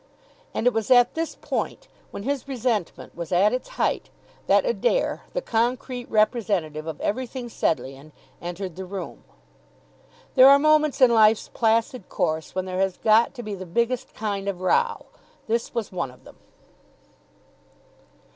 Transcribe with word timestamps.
And 0.55 0.65
it 0.65 0.73
was 0.73 0.89
at 0.89 1.13
this 1.13 1.35
point, 1.39 1.87
when 2.09 2.23
his 2.23 2.47
resentment 2.47 3.13
was 3.15 3.31
at 3.31 3.53
its 3.53 3.67
height, 3.77 4.09
that 4.47 4.65
Adair, 4.65 5.21
the 5.33 5.43
concrete 5.43 6.09
representative 6.09 6.87
of 6.87 6.99
everything 7.01 7.49
Sedleighan, 7.49 8.11
entered 8.41 8.77
the 8.77 8.85
room. 8.85 9.23
There 10.33 10.49
are 10.49 10.57
moments 10.57 11.01
in 11.01 11.13
life's 11.13 11.49
placid 11.53 12.09
course 12.09 12.55
when 12.55 12.65
there 12.65 12.79
has 12.79 12.97
got 12.97 13.35
to 13.35 13.43
be 13.43 13.53
the 13.53 13.67
biggest 13.67 14.15
kind 14.15 14.47
of 14.47 14.59
row. 14.61 15.05
This 15.45 15.75
was 15.75 15.91
one 15.91 16.09
of 16.09 16.23
them. 16.23 16.37